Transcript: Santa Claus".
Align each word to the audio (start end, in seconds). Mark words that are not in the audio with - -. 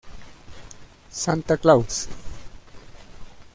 Santa 1.11 1.57
Claus". 1.59 2.07